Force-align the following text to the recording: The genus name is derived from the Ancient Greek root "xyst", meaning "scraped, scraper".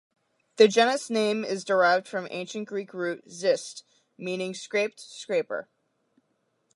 The 0.55 0.67
genus 0.67 1.11
name 1.11 1.45
is 1.45 1.63
derived 1.63 2.07
from 2.07 2.23
the 2.23 2.33
Ancient 2.33 2.67
Greek 2.67 2.91
root 2.91 3.27
"xyst", 3.27 3.83
meaning 4.17 4.55
"scraped, 4.55 4.99
scraper". 4.99 5.69